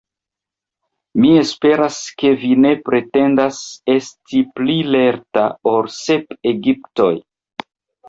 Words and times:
Mi 1.25 1.33
esperas, 1.41 1.99
ke 2.23 2.31
vi 2.45 2.49
ne 2.65 2.73
pretendas 2.89 3.61
esti 3.99 4.43
pli 4.59 4.81
lerta 4.97 5.47
ol 5.77 5.95
sep 6.01 6.39
Egiptoj! 6.57 7.17